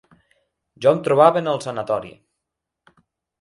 Jo 0.85 0.93
em 0.97 1.01
trobava 1.07 1.43
en 1.43 1.51
el 1.53 1.61
Sanatori 1.67 2.11